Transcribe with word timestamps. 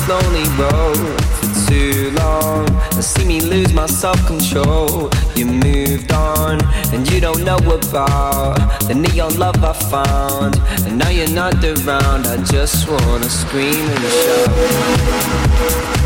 This 0.00 0.08
lonely 0.08 0.48
road 0.58 1.24
for 1.34 1.70
too 1.70 2.10
long. 2.12 2.68
And 2.92 3.04
see 3.04 3.24
me 3.24 3.40
lose 3.40 3.72
my 3.72 3.86
self-control. 3.86 5.10
You 5.36 5.46
moved 5.46 6.12
on, 6.12 6.62
and 6.92 7.10
you 7.10 7.20
don't 7.20 7.44
know 7.44 7.56
about 7.56 8.80
the 8.86 8.94
neon 8.94 9.38
love 9.38 9.62
I 9.62 9.72
found. 9.72 10.56
And 10.86 10.98
now 10.98 11.08
you're 11.08 11.28
not 11.28 11.62
around. 11.64 12.26
I 12.26 12.36
just 12.44 12.88
wanna 12.88 13.28
scream 13.28 13.88
and 13.88 14.04
shout. 14.22 15.99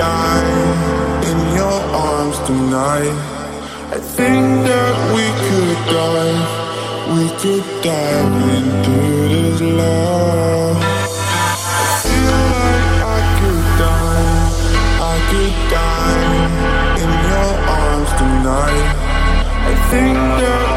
die 0.00 1.28
in 1.30 1.38
your 1.58 1.78
arms 2.08 2.38
tonight. 2.48 3.16
I 3.96 3.98
think 4.16 4.46
that 4.68 4.94
we 5.16 5.26
could 5.44 5.78
die. 5.92 6.40
we 7.14 7.24
could 7.40 7.66
dive 7.84 8.34
into 8.56 8.96
this 9.32 9.60
love. 9.60 10.76
I 11.80 11.86
feel 12.04 12.38
like 12.56 12.88
I 13.16 13.20
could 13.38 13.66
die, 13.84 14.38
I 15.12 15.16
could 15.30 15.56
die 15.76 16.32
in 17.02 17.12
your 17.32 17.52
arms 17.82 18.10
tonight. 18.20 18.86
I 19.70 19.74
think 19.90 20.16
that. 20.42 20.69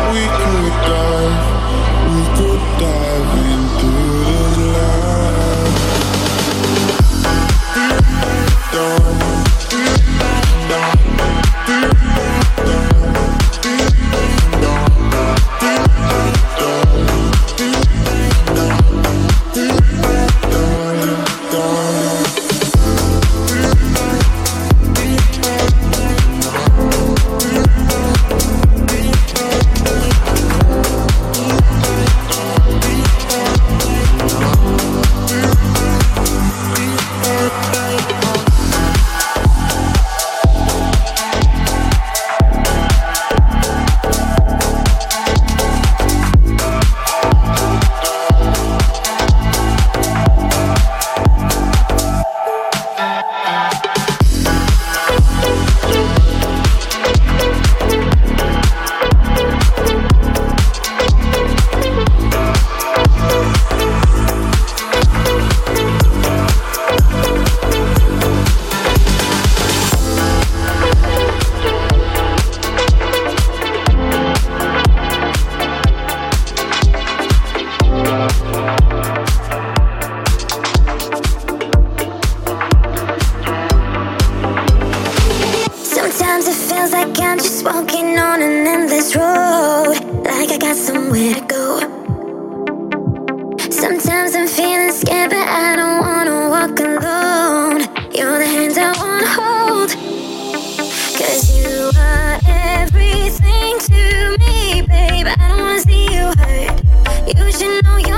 you 107.64 107.82
know 107.82 107.98
you 107.98 108.13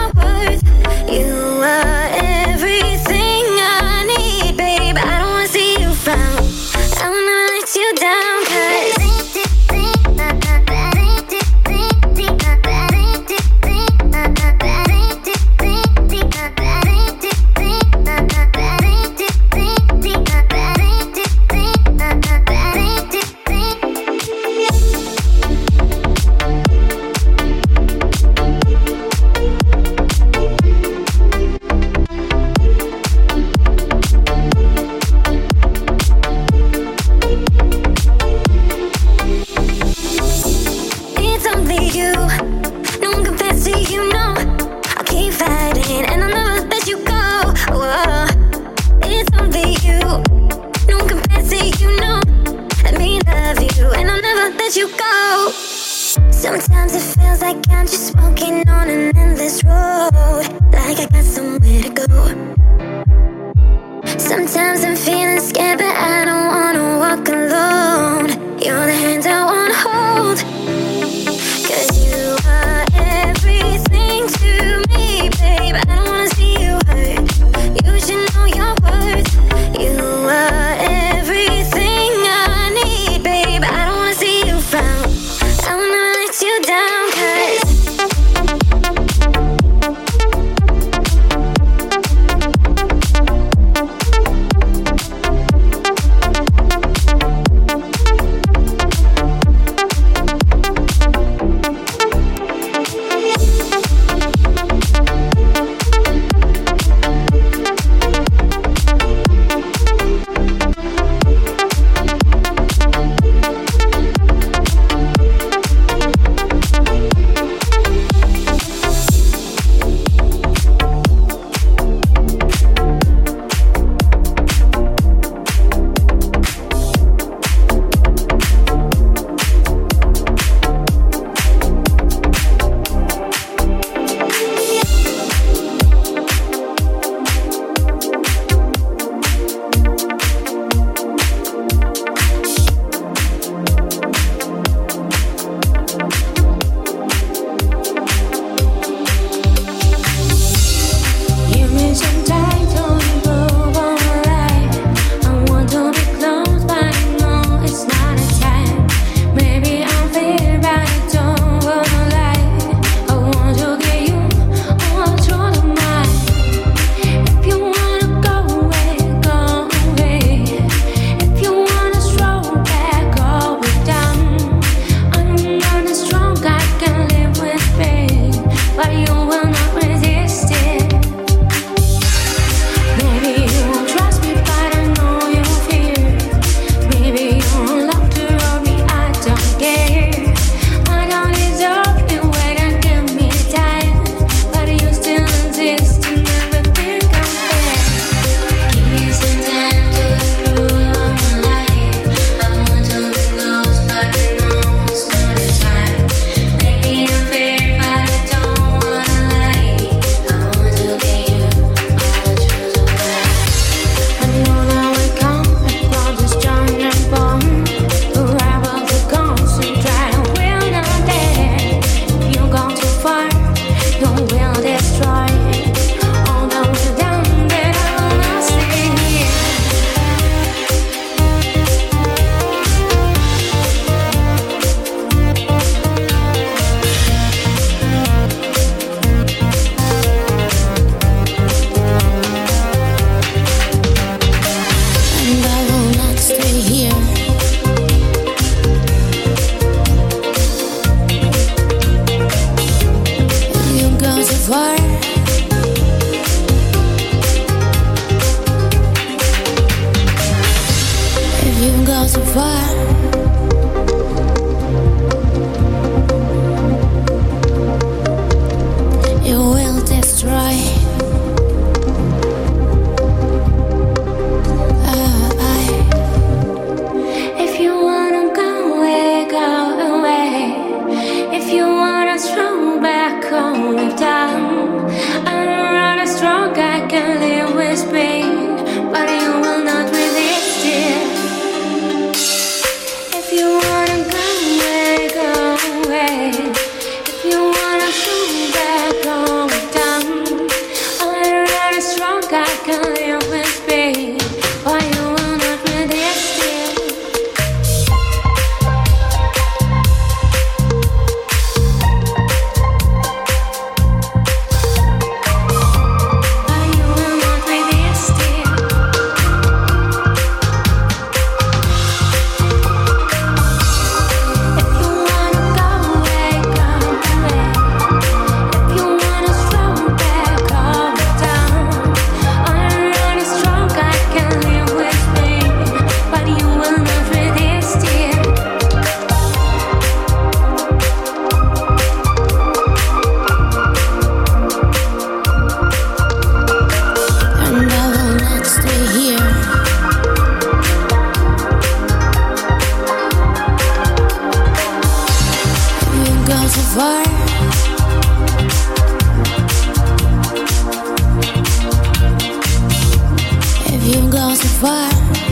far. 364.62 365.25